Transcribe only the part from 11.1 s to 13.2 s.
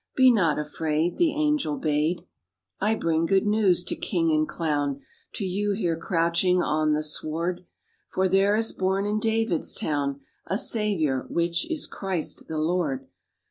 which is Christ the Lord.